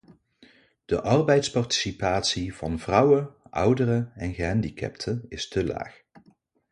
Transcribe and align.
De 0.85 1.01
arbeidsparticipatie 1.03 2.55
van 2.55 2.79
vrouwen, 2.79 3.33
ouderen 3.49 4.11
en 4.15 4.33
gehandicapten 4.33 5.25
is 5.29 5.47
te 5.47 5.65
laag. 5.65 6.01